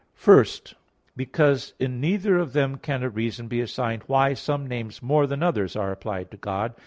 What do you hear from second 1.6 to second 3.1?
in neither of them can a